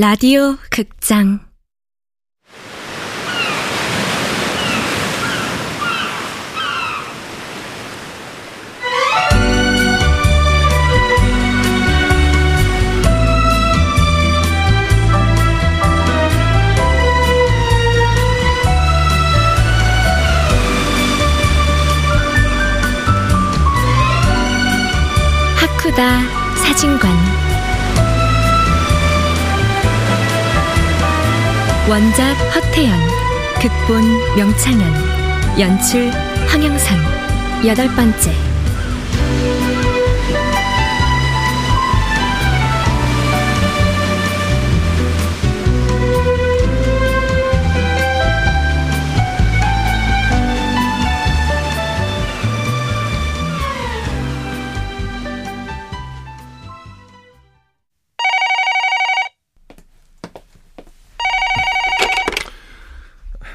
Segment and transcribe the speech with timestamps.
[0.00, 1.40] 라디오 극장.
[25.56, 26.20] 하쿠다
[26.54, 27.47] 사진관
[31.88, 32.92] 원작 허태연
[33.62, 36.10] 극본 명창현 연출
[36.46, 36.98] 황영선.
[37.66, 38.47] 여덟 번째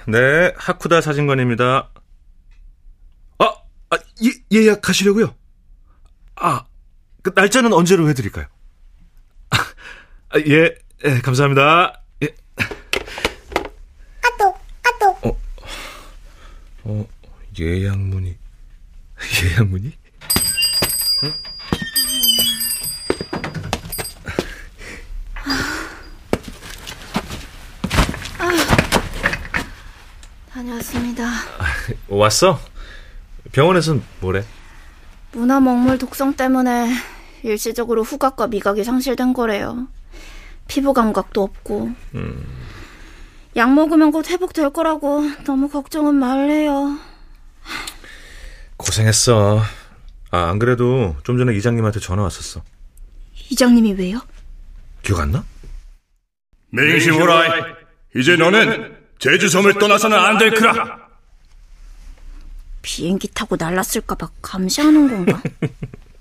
[0.07, 1.89] 네, 하쿠다 사진관입니다.
[3.39, 3.45] 아,
[3.89, 5.33] 아 예, 예약하시려고요?
[6.35, 6.65] 아,
[7.21, 8.45] 그 날짜는 언제로 해드릴까요?
[9.51, 12.01] 아, 예, 예, 감사합니다.
[12.23, 12.35] 예.
[14.23, 15.29] 아또, 아또.
[15.29, 15.39] 어,
[16.83, 17.07] 어,
[17.59, 18.37] 예약 문의.
[19.43, 19.93] 예약 문의?
[21.23, 21.33] 응?
[30.53, 31.27] 다녀왔습니다.
[32.07, 32.59] 왔어?
[33.51, 34.43] 병원에선 뭐래?
[35.31, 36.93] 문화 먹물 독성 때문에
[37.41, 39.87] 일시적으로 후각과 미각이 상실된 거래요.
[40.67, 41.91] 피부 감각도 없고.
[43.55, 46.99] 약 먹으면 곧 회복될 거라고 너무 걱정은 말래요.
[48.77, 49.61] 고생했어.
[50.31, 52.63] 아, 안 그래도 좀 전에 이장님한테 전화 왔었어.
[53.49, 54.19] 이장님이 왜요?
[55.01, 55.43] 기억 안 나?
[56.69, 57.61] 맹시무라이,
[58.15, 59.02] 이제 너는
[59.33, 60.97] 제주섬을 떠나서는 안 될 크라.
[62.81, 65.41] 비행기 타고 날랐을까봐 감시하는 건가?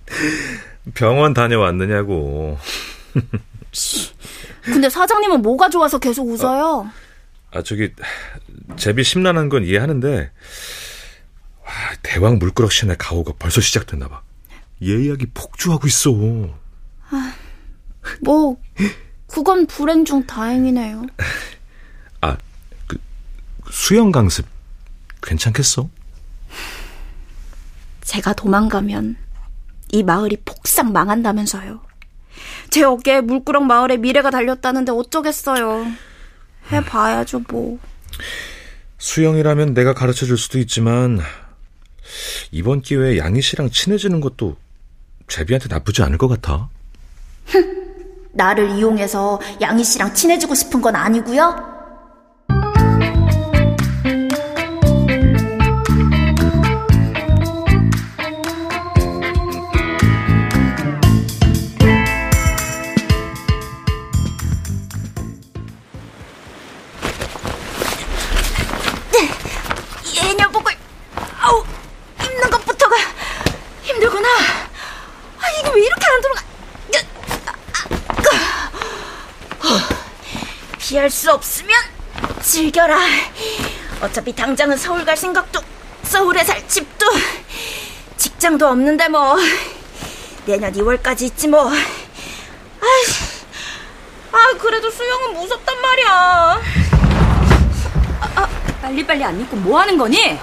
[0.94, 2.56] 병원 다녀왔느냐고.
[4.62, 6.88] 근데 사장님은 뭐가 좋아서 계속 웃어요?
[7.50, 7.92] 아, 저기,
[8.76, 10.30] 제비 심란한 건 이해하는데,
[11.64, 11.72] 와,
[12.04, 14.22] 대왕 물끄럭 신의 가오가 벌써 시작됐나 봐.
[14.80, 16.12] 예약이 폭주하고 있어.
[18.20, 18.56] 뭐,
[19.26, 21.06] 그건 불행 중 다행이네요.
[23.71, 24.47] 수영 강습,
[25.23, 25.89] 괜찮겠어?
[28.03, 29.17] 제가 도망가면
[29.93, 31.81] 이 마을이 폭삭 망한다면서요.
[32.71, 35.87] 제 어깨에 물구렁 마을의 미래가 달렸다는데 어쩌겠어요.
[36.71, 37.78] 해봐야죠, 뭐.
[38.99, 41.21] 수영이라면 내가 가르쳐 줄 수도 있지만,
[42.50, 44.56] 이번 기회에 양희 씨랑 친해지는 것도
[45.29, 46.69] 제비한테 나쁘지 않을 것 같아.
[48.33, 51.72] 나를 이용해서 양희 씨랑 친해지고 싶은 건 아니고요.
[82.72, 82.99] 즐겨라.
[84.00, 85.60] 어차피 당장은 서울 갈 생각도,
[86.03, 87.06] 서울에 살 집도,
[88.16, 89.37] 직장도 없는데 뭐.
[90.47, 91.71] 내년 2월까지 있지 뭐.
[91.71, 91.78] 아이,
[94.32, 96.61] 아 그래도 수영은 무섭단 말이야.
[98.81, 100.38] 빨리빨리 안 입고 뭐 하는 거니?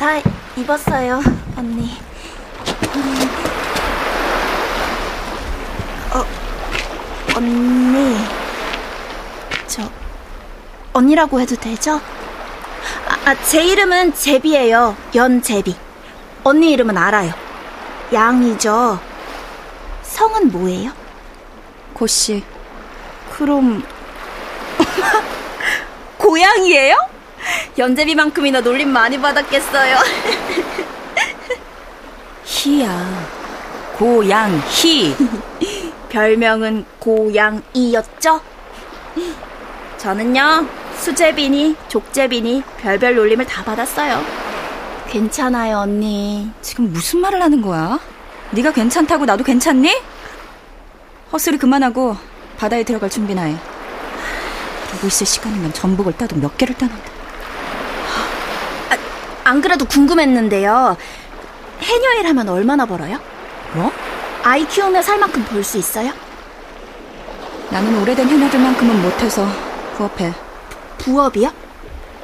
[0.00, 0.18] 다
[0.56, 1.22] 입었어요,
[1.56, 2.00] 언니.
[6.12, 6.24] 어,
[7.36, 8.33] 언니.
[10.94, 12.00] 저, 언니라고 해도 되죠?
[13.08, 14.96] 아, 아, 제 이름은 제비예요.
[15.14, 15.74] 연제비.
[16.44, 17.32] 언니 이름은 알아요.
[18.12, 19.00] 양이죠.
[20.02, 20.92] 성은 뭐예요?
[21.92, 22.44] 고씨.
[23.36, 23.82] 그럼
[26.18, 26.96] 고양이에요?
[27.76, 29.96] 연재비만큼이나 놀림 많이 받았겠어요.
[32.44, 33.26] 희야.
[33.98, 35.16] 고양희.
[36.08, 38.40] 별명은 고양이였죠?
[39.98, 44.24] 저는요 수제비니 족제비니 별별 놀림을 다 받았어요.
[45.06, 46.50] 괜찮아요 언니.
[46.62, 47.98] 지금 무슨 말을 하는 거야?
[48.52, 49.94] 네가 괜찮다고 나도 괜찮니?
[51.30, 52.16] 헛소리 그만하고
[52.56, 53.54] 바다에 들어갈 준비나 해.
[54.92, 57.12] 보고 있을 시간이면 전복을 따도 몇 개를 따는데.
[59.44, 60.96] 안 그래도 궁금했는데요.
[61.82, 63.20] 해녀일 하면 얼마나 벌어요?
[63.74, 63.92] 뭐?
[64.42, 66.12] 아이 키우며 살 만큼 벌 수 있어요?
[67.68, 69.46] 나는 오래된 해녀들만큼은 못해서
[69.98, 70.32] 부업해.
[71.04, 71.52] 부업이요?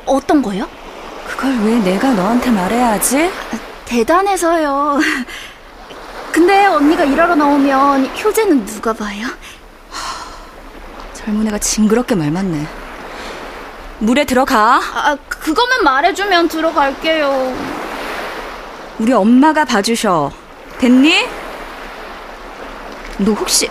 [0.06, 0.66] 어떤 거요?
[1.26, 3.30] 그걸 왜 내가 너한테 말해야 하지?
[3.84, 4.98] 대단해서요.
[6.32, 9.26] 근데 언니가 일하러 나오면 효재는 누가 봐요?
[11.12, 12.66] 젊은 애가 징그럽게 말 많네.
[13.98, 14.80] 물에 들어가.
[14.94, 17.54] 아, 그거만 말해주면 들어갈게요.
[18.98, 20.32] 우리 엄마가 봐주셔.
[20.78, 21.26] 됐니?
[23.18, 23.70] 너 혹시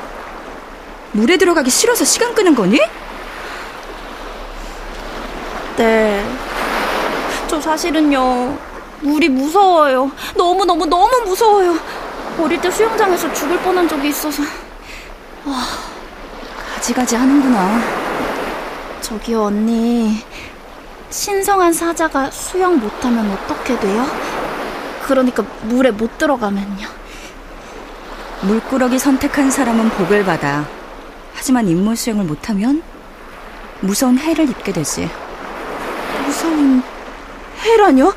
[1.13, 2.79] 물에 들어가기 싫어서 시간 끄는 거니?
[5.79, 6.21] 네.
[7.47, 8.57] 저 사실은요,
[8.99, 10.11] 물이 무서워요.
[10.35, 11.79] 너무너무 너무 무서워요.
[12.37, 14.43] 어릴 때 수영장에서 죽을 뻔한 적이 있어서.
[16.75, 17.79] 가지가지 하는구나.
[18.99, 20.21] 저기요, 언니.
[21.11, 24.05] 신성한 사자가 수영 못하면 어떻게 돼요?
[25.03, 26.87] 그러니까 물에 못 들어가면요.
[28.41, 30.65] 물꾸러기 선택한 사람은 복을 받아.
[31.33, 32.83] 하지만 인물 수영을 못하면
[33.79, 35.09] 무서운 해를 입게 되지.
[36.25, 36.81] 무서운
[37.63, 38.13] 해라뇨?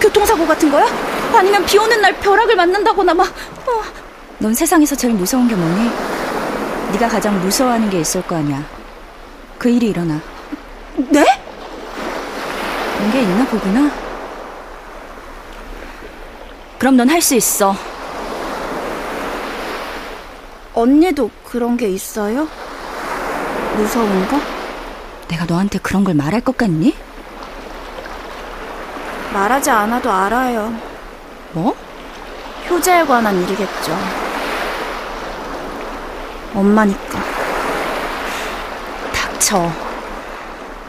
[0.00, 0.86] 교통사고 같은 거야?
[1.34, 3.26] 아니면 비 오는 날 벼락을 맞는다거나 막.
[3.28, 3.82] 어.
[4.38, 5.90] 넌 세상에서 제일 무서운 게 뭐니?
[6.92, 8.62] 네가 가장 무서워하는 게 있을 거 아니야.
[9.58, 10.20] 그 일이 일어나.
[10.96, 11.24] 네?
[12.96, 13.90] 그런 게 있나 보구나.
[16.78, 17.76] 그럼 넌 할 수 있어.
[20.72, 22.48] 언니도 그런 게 있어요?
[23.76, 24.40] 무서운 거?
[25.30, 26.94] 내가 너한테 그런 걸 말할 것 같니?
[29.32, 30.74] 말하지 않아도 알아요.
[31.52, 31.76] 뭐?
[32.68, 33.96] 효자에 관한 일이겠죠.
[36.54, 37.18] 엄마니까.
[39.14, 39.70] 닥쳐.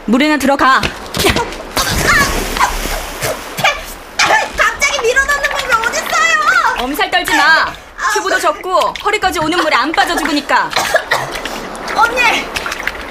[0.06, 0.80] 물에나 들어가.
[4.56, 6.84] 갑자기 밀어넣는 법이 어딨어요!
[6.84, 7.72] 엄살 떨지 마.
[8.14, 10.68] 튜브도 적고 허리까지 오는 물에 안 빠져 죽으니까.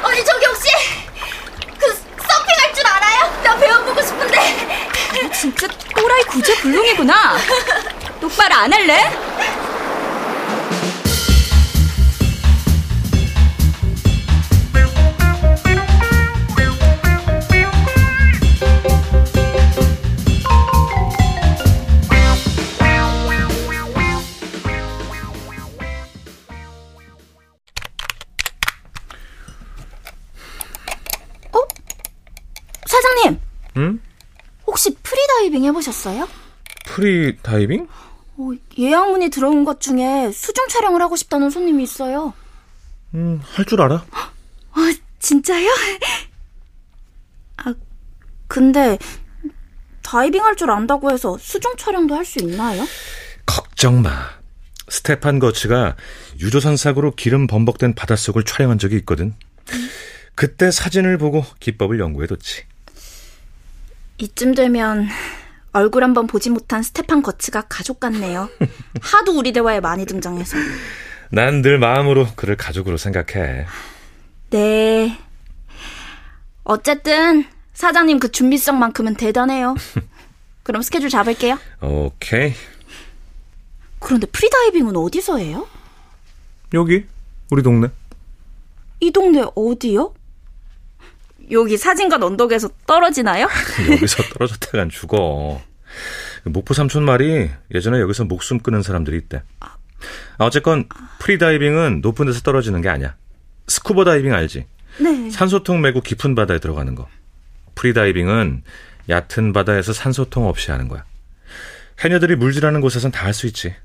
[0.03, 0.67] 언니 저기 혹시
[1.79, 3.41] 그 서핑할 줄 알아요?
[3.43, 4.39] 나 배워 보고 싶은데.
[5.33, 7.38] 진짜 또라이 구제 불능이구나.
[8.19, 9.30] 똑바로 안 할래?
[35.61, 36.27] 다이빙 해보셨어요?
[36.85, 37.87] 프리 다이빙?
[38.37, 38.49] 어,
[38.79, 42.33] 예약 문의 들어온 것 중에 수중 촬영을 하고 싶다는 손님이 있어요.
[43.13, 43.95] 음, 할 줄 알아.
[43.95, 44.75] 어,
[45.19, 45.69] 진짜요?
[47.57, 47.73] 아,
[48.47, 48.97] 근데
[50.01, 52.83] 다이빙 할 줄 안다고 해서 수중 촬영도 할 수 있나요?
[53.45, 54.09] 걱정 마.
[54.89, 55.95] 스테판 거츠가
[56.39, 59.33] 유조선 사고로 기름 범벅된 바닷속을 촬영한 적이 있거든.
[60.35, 62.63] 그때 사진을 보고 기법을 연구해뒀지.
[64.17, 65.07] 이쯤 되면
[65.73, 68.50] 얼굴 한번 보지 못한 스테판 거츠가 가족 같네요.
[69.01, 70.57] 하도 우리 대화에 많이 등장해서.
[71.29, 73.65] 난 늘 마음으로 그를 가족으로 생각해.
[74.50, 75.18] 네.
[76.63, 79.75] 어쨌든 사장님 그 준비성만큼은 대단해요.
[80.63, 81.57] 그럼 스케줄 잡을게요.
[81.81, 82.53] 오케이.
[84.00, 85.67] 그런데 프리다이빙은 어디서 해요?
[86.74, 87.05] 여기
[87.50, 87.88] 우리 동네.
[89.00, 90.13] 이 동네 어디요?
[91.51, 93.48] 여기 사진관 언덕에서 떨어지나요?
[93.89, 95.62] 여기서 떨어졌다간 죽어.
[96.43, 99.43] 목포 삼촌 말이 예전에 여기서 목숨 끊은 사람들이 있대.
[99.60, 99.75] 아,
[100.45, 100.86] 어쨌건
[101.19, 103.15] 프리다이빙은 높은 데서 떨어지는 게 아니야.
[103.67, 104.65] 스쿠버 다이빙 알지?
[105.00, 105.29] 네.
[105.29, 107.07] 산소통 메고 깊은 바다에 들어가는 거.
[107.75, 108.63] 프리다이빙은
[109.10, 111.05] 얕은 바다에서 산소통 없이 하는 거야.
[112.03, 113.75] 해녀들이 물질하는 곳에선 다 할 수 있지.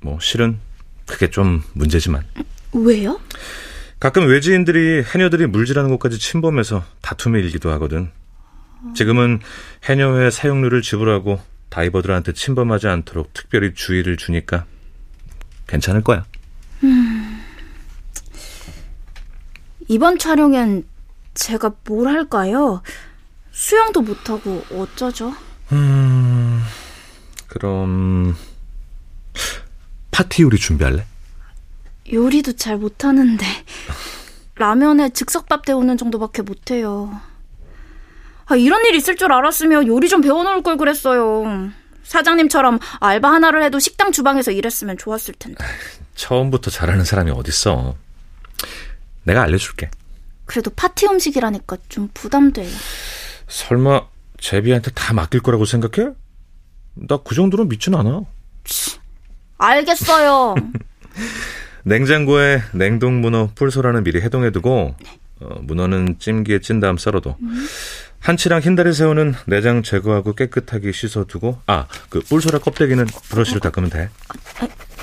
[0.00, 0.58] 뭐 실은
[1.06, 2.24] 그게 좀 문제지만.
[2.72, 3.20] 왜요?
[4.00, 8.10] 가끔 외지인들이 해녀들이 물질하는 곳까지 침범해서 다툼이 일기도 하거든.
[8.94, 9.40] 지금은
[9.84, 11.40] 해녀회 사용료를 지불하고
[11.76, 14.64] 다이버들한테 침범하지 않도록 특별히 주의를 주니까
[15.66, 16.24] 괜찮을 거야.
[19.88, 20.86] 이번 촬영엔
[21.34, 22.82] 제가 뭘 할까요?
[23.52, 25.34] 수영도 못하고 어쩌죠?
[25.72, 26.62] 음,
[27.46, 28.34] 그럼
[30.10, 31.04] 파티 요리 준비할래?
[32.10, 33.44] 요리도 잘 못하는데
[34.54, 37.20] 라면에 즉석밥 데우는 정도밖에 못해요.
[38.46, 41.70] 아, 이런 일 있을 줄 알았으면 요리 좀 배워놓을 걸 그랬어요.
[42.04, 45.64] 사장님처럼 알바 하나를 해도 식당 주방에서 일했으면 좋았을 텐데.
[46.14, 47.96] 처음부터 잘하는 사람이 어딨어.
[49.24, 49.90] 내가 알려줄게.
[50.44, 52.70] 그래도 파티 음식이라니까 좀 부담돼요.
[53.48, 54.02] 설마
[54.38, 56.10] 제비한테 다 맡길 거라고 생각해?
[56.94, 58.22] 나 그 정도로 믿진 않아.
[59.58, 60.54] 알겠어요.
[61.84, 64.94] 냉장고에 냉동 문어 뿔소라는 미리 해동해두고
[65.40, 67.36] 어, 문어는 찜기에 찐 다음 썰어도
[68.26, 74.10] 한치랑 흰다리 새우는 내장 제거하고 깨끗하게 씻어두고 아 그 뿔소라 껍데기는 브러쉬로 닦으면 돼.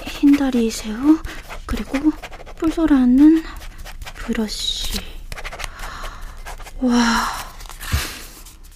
[0.03, 1.18] 흰다리 새우
[1.65, 2.12] 그리고
[2.58, 3.44] 뿔소라는
[4.15, 5.00] 브러쉬.
[6.82, 6.98] 와,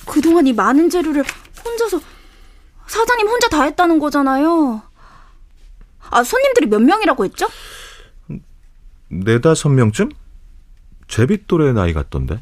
[0.06, 1.26] 그동안 이 많은 재료를
[1.66, 2.00] 혼자서
[2.88, 4.82] 사장님 혼자 다 했다는 거잖아요.
[6.10, 7.48] 아, 손님들이 몇 명이라고 했죠?
[9.10, 10.10] 네다섯 명쯤?
[11.08, 12.40] 제비 또래 나이 같던데.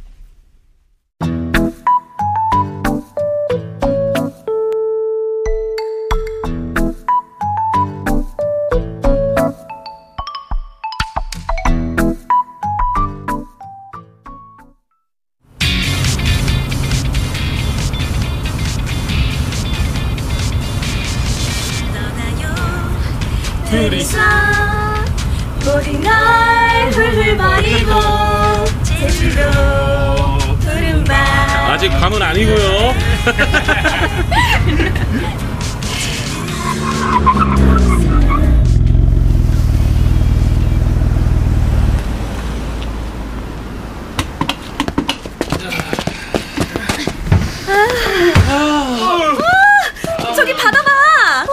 [31.85, 32.95] 아직 밤은 아니고요.
[50.35, 51.45] 저기 바다 봐.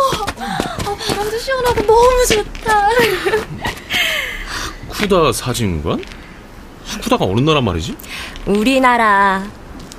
[1.08, 2.88] 바람도 시원하고 너무 좋다.
[4.88, 6.02] 쿠다 사진관?
[7.02, 7.94] 하쿠다가 어느 나라 말이지?
[8.46, 9.44] 우리나라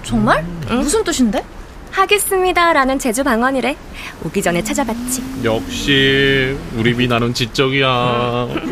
[0.03, 0.43] 정말?
[0.69, 1.43] 무슨 뜻인데?
[1.91, 3.75] 하겠습니다라는 제주 방언이래.
[4.24, 5.24] 오기 전에 찾아봤지.
[5.43, 7.88] 역시 우리 미나는 지적이야.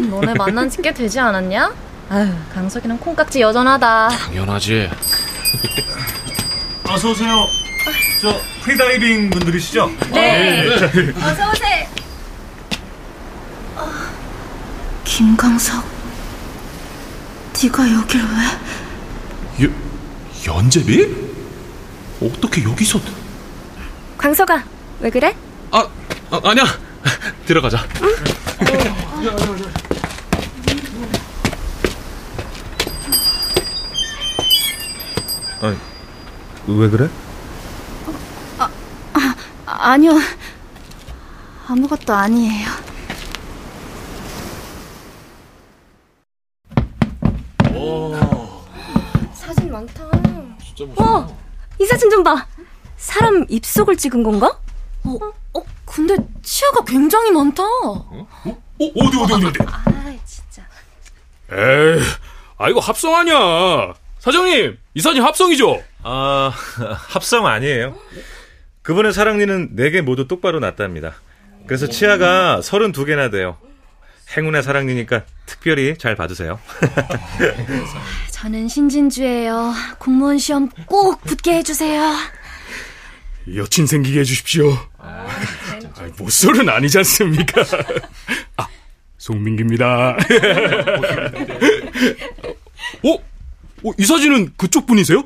[0.09, 1.71] 너네 만난 지 꽤 되지 않았냐?
[2.09, 4.09] 아유, 강석이는 콩깍지 여전하다.
[4.09, 4.89] 당연하지.
[6.89, 7.45] 어서 오세요.
[8.21, 9.91] 저 프리다이빙 분들이시죠?
[10.11, 10.67] 네.
[10.67, 11.88] 어서 오세요.
[15.03, 15.83] 김강석,
[17.61, 18.21] 네가 여길
[19.59, 19.65] 왜?
[19.65, 19.69] 여,
[20.47, 21.20] 연재비?
[22.21, 22.99] 어떻게 여기서?
[24.17, 24.63] 광석아,
[24.99, 25.35] 왜 그래?
[25.71, 25.87] 아,
[26.29, 26.63] 아 아니야.
[27.45, 27.79] 들어가자.
[35.61, 35.77] 아니,
[36.67, 37.09] 왜 그래?
[38.57, 38.69] 아,
[39.65, 40.13] 아니요.
[41.67, 42.67] 아무것도 아니에요.
[49.33, 50.03] 사진 많다.
[50.95, 51.27] 와,
[51.79, 52.48] 이 사진 좀 봐.
[52.98, 54.48] 사람 입속을 찍은 건가?
[55.03, 55.17] 어,
[55.53, 57.62] 어, 근데 치아가 굉장히 많다.
[57.63, 59.60] 어, 어 디 어디 어디 어디?
[59.67, 59.84] 아,
[60.25, 60.63] 진짜.
[61.51, 62.00] 에이,
[62.58, 63.93] 아 이거 합성 아니야.
[64.17, 65.84] 사장님, 이 사진 합성이죠?
[66.01, 66.51] 아,
[67.10, 67.96] 합성 아니에요.
[68.81, 71.13] 그분의 사랑니는 4개 모두 똑바로 났답니다.
[71.67, 73.58] 그래서 치아가 32개나 돼요.
[74.36, 76.60] 행운의 사랑니니까 특별히 잘 받으세요.
[78.41, 79.71] 저는 신진주예요.
[80.00, 82.12] 공무원 시험 꼭 붙게 해주세요.
[83.55, 84.75] 여친 생기게 해주십시오.
[84.98, 85.27] 아,
[86.17, 87.62] 모쏠은 아니지 않습니까?
[88.57, 88.67] 아,
[89.19, 90.17] 송민기입니다.
[93.05, 93.13] 어?
[93.13, 93.91] 어?
[94.00, 95.24] 이 사진은 그쪽 분이세요?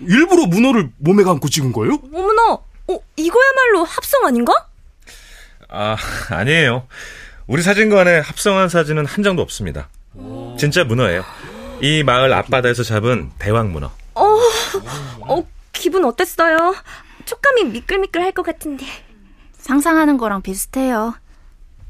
[0.00, 2.00] 일부러 문어를 몸에 감고 찍은 거예요?
[2.12, 2.54] 어머나,
[2.88, 4.52] 어, 이거야말로 합성 아닌가?
[5.68, 5.96] 아,
[6.30, 6.88] 아니에요.
[7.46, 9.88] 우리 사진관에 합성한 사진은 한 장도 없습니다.
[10.58, 11.24] 진짜 문어예요.
[11.80, 13.90] 이 마을 앞바다에서 잡은 대왕 문어.
[14.14, 14.38] 어,
[15.28, 16.74] 어, 기분 어땠어요?
[17.24, 18.84] 촉감이 미끌미끌 할 것 같은데.
[19.58, 21.14] 상상하는 거랑 비슷해요.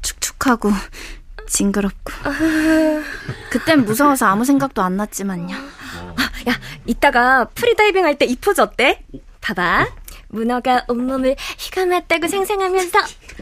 [0.01, 0.71] 축축하고
[1.47, 2.11] 징그럽고.
[3.49, 5.55] 그땐 무서워서 아무 생각도 안 났지만요.
[5.55, 9.03] 야, 이따가 프리다이빙 할 때 이 포즈 어때?
[9.41, 9.87] 봐봐.
[10.31, 12.99] 문어가 온몸을 휘감았다고 상상하면서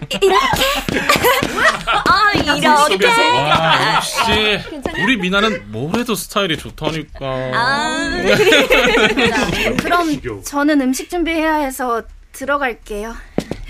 [0.10, 0.30] 이렇게
[1.86, 2.88] 아 이렇게 와,
[3.96, 4.60] 역시
[5.02, 7.26] 우리 미나는 뭘 해도 스타일이 좋다니까.
[7.54, 8.10] 아,
[9.82, 13.16] 그럼 저는 음식 준비해야 해서 들어갈게요.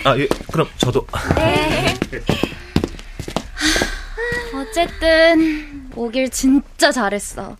[0.05, 1.05] 아, 예, 그럼 저도.
[4.53, 7.57] 어쨌든 오길 진짜 잘했어.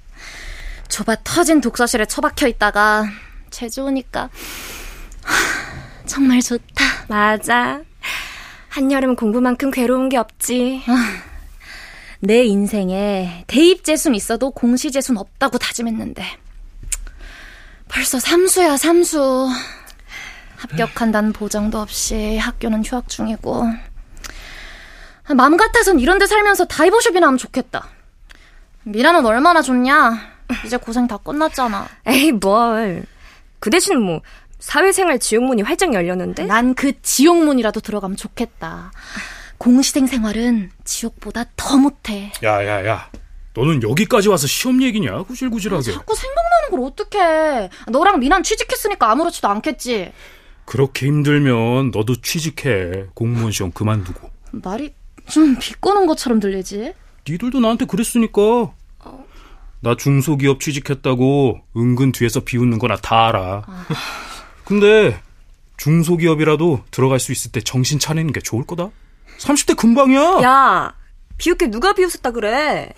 [0.87, 3.05] 좁아 터진 독서실에 처박혀 있다가
[3.51, 4.29] 제주 오니까 하,
[6.05, 6.85] 정말 좋다.
[7.07, 7.81] 맞아.
[8.69, 10.83] 한여름 공부만큼 괴로운 게 없지.
[12.19, 16.23] 내 인생에 대입 재수는 있어도 공시 재수는 없다고 다짐했는데
[17.87, 19.49] 벌써 삼수야 삼수.
[20.57, 23.63] 합격한다는 보장도 없이 학교는 휴학 중이고
[25.35, 27.87] 맘 같아선 이런 데 살면서 다이버숍이나 하면 좋겠다.
[28.83, 30.19] 미라는 얼마나 좋냐?
[30.65, 31.87] 이제 고생 다 끝났잖아.
[32.07, 33.05] 에이 뭘.
[33.59, 34.21] 그 대신 뭐
[34.59, 36.43] 사회생활 지옥문이 활짝 열렸는데?
[36.45, 38.91] 난 그 지옥문이라도 들어가면 좋겠다.
[39.57, 42.31] 공시생 생활은 지옥보다 더 못해.
[42.43, 43.09] 야 야 야,
[43.55, 45.23] 너는 여기까지 와서 시험 얘기냐?
[45.23, 45.91] 구질구질하게.
[45.91, 47.69] 자꾸 생각나는 걸 어떡해.
[47.87, 50.11] 너랑 미난 취직했으니까 아무렇지도 않겠지.
[50.65, 53.05] 그렇게 힘들면 너도 취직해.
[53.15, 54.29] 공무원 시험 그만두고.
[54.51, 54.93] 말이
[55.27, 56.93] 좀 비꼬는 것처럼 들리지?
[57.27, 58.73] 니들도 나한테 그랬으니까.
[59.81, 63.63] 나 중소기업 취직했다고 은근 뒤에서 비웃는 거나 다 알아.
[64.69, 65.19] 근데
[65.77, 68.91] 중소기업이라도 들어갈 수 있을 때 정신 차리는 게 좋을 거다.
[69.39, 70.43] 30대 금방이야.
[70.43, 70.93] 야,
[71.39, 72.93] 비웃게 누가 비웃었다 그래?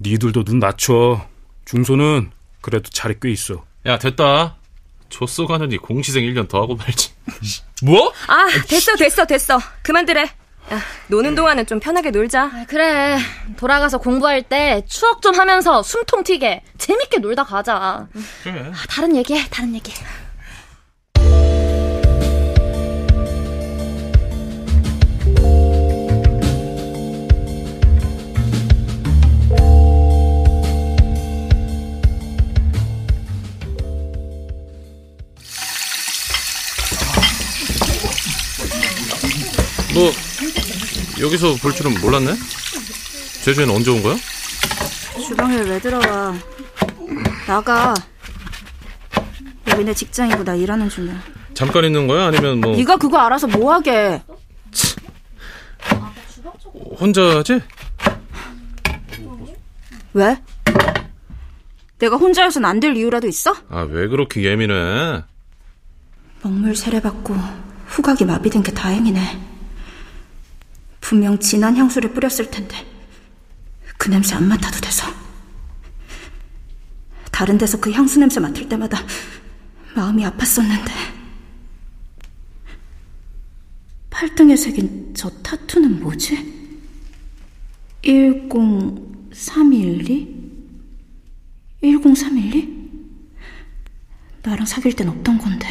[0.00, 1.24] 니들도 눈 낮춰.
[1.66, 3.64] 중소는 그래도 자리 꽤 있어.
[3.86, 4.56] 야, 됐다.
[5.08, 7.12] 줬어 가느니 공시생 1년 더 하고 말지.
[7.84, 8.12] 뭐?
[8.26, 9.60] 아, 됐어, 됐어, 됐어.
[9.84, 10.22] 그만들래.
[10.22, 12.42] 야, 노는 동안은 좀 편하게 놀자.
[12.42, 13.18] 아, 그래.
[13.56, 18.08] 돌아가서 공부할 때 추억 좀 하면서 숨통 튀게 재밌게 놀다 가자.
[18.42, 18.72] 그래.
[18.74, 19.92] 아, 다른 얘기해, 다른 얘기.
[39.94, 42.32] 너 여기서 볼 줄은 몰랐네?
[43.44, 44.16] 제주에는 언제 온 거야?
[45.26, 46.34] 주방에 왜 들어와?
[47.46, 47.94] 나가.
[49.68, 51.14] 여기 내 직장이고 나 일하는 중이야.
[51.54, 52.26] 잠깐 있는 거야?
[52.26, 54.22] 아니면 뭐 네가 그거 알아서 뭐 하게?
[57.00, 57.60] 혼자지?
[60.14, 60.40] 왜?
[61.98, 63.54] 내가 혼자여선 안 될 이유라도 있어?
[63.68, 65.22] 아, 왜 그렇게 예민해?
[66.42, 67.34] 먹물 세례받고
[67.86, 69.53] 후각이 마비된 게 다행이네.
[71.14, 72.74] 분명 진한 향수를 뿌렸을 텐데
[73.96, 75.06] 그 냄새 안 맡아도 돼서.
[77.30, 78.98] 다른 데서 그 향수 냄새 맡을 때마다
[79.94, 80.90] 마음이 아팠었는데.
[84.10, 86.52] 팔등에 새긴 저 타투는 뭐지?
[88.02, 90.34] 10312?
[91.80, 92.90] 10312?
[94.42, 95.68] 나랑 사귈 땐 없던 건데.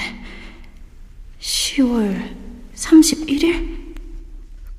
[1.41, 2.33] 10월
[2.75, 3.82] 31일?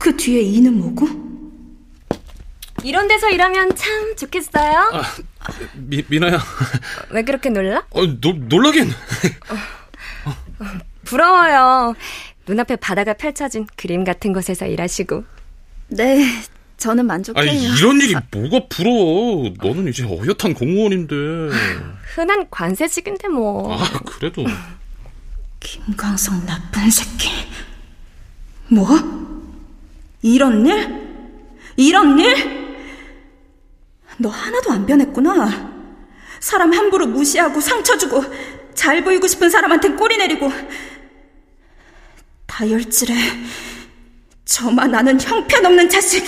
[0.04, 1.08] 그 뒤에 2는 뭐고?
[2.82, 4.90] 이런 데서 일하면 참 좋겠어요.
[5.76, 6.38] 미, 미나야.
[7.08, 7.86] 왜 그렇게 놀라?
[7.88, 8.92] 어, 노, 놀라긴.
[11.04, 11.94] 부러워요.
[12.46, 15.24] 눈앞에 바다가 펼쳐진 그림 같은 곳에서 일하시고.
[15.88, 16.22] 네,
[16.76, 17.50] 저는 만족해요.
[17.50, 19.54] 아니, 이런 일이 뭐가 부러워.
[19.58, 21.14] 너는 이제 어엿한 공무원인데.
[22.14, 23.74] 흔한 관세직인데 뭐.
[23.74, 24.44] 아, 그래도.
[25.60, 27.30] 김광석 나쁜 새끼.
[28.68, 28.86] 뭐?
[30.24, 31.04] 이런 일?
[31.76, 32.74] 이런 일?
[34.16, 35.70] 너 하나도 안 변했구나.
[36.40, 38.24] 사람 함부로 무시하고 상처 주고
[38.74, 40.50] 잘 보이고 싶은 사람한텐 꼬리 내리고
[42.46, 43.14] 다혈질에
[44.46, 46.24] 저만 아는 형편없는 자식.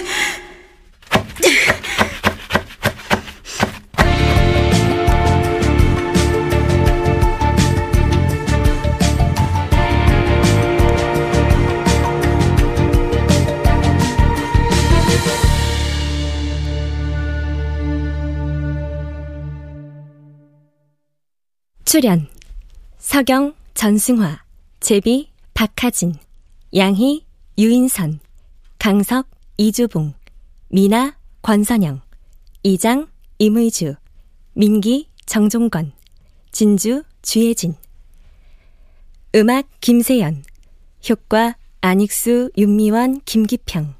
[21.96, 22.28] 출연
[22.98, 24.44] 서경 전승화
[24.80, 26.14] 제비 박하진
[26.74, 27.24] 양희
[27.56, 28.20] 유인선
[28.78, 30.12] 강석 이주봉
[30.68, 32.02] 미나 권선영
[32.64, 33.94] 이장 임의주
[34.52, 35.94] 민기 정종건
[36.52, 37.74] 진주 주혜진.
[39.34, 40.44] 음악 김세연
[41.08, 43.94] 효과 안익수 윤미원 김기평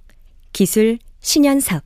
[0.52, 1.82] 기술 신현석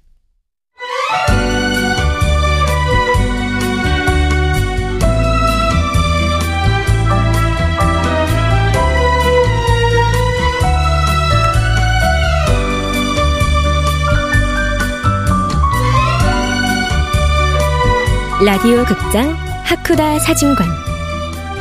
[18.42, 20.66] 라디오 극장 하쿠다 사진관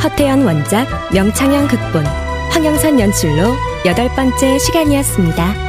[0.01, 2.05] 허태연 원작 명창현 극본
[2.51, 3.53] 황영선 연출로
[3.85, 5.68] 여덟 번째 시간이었습니다.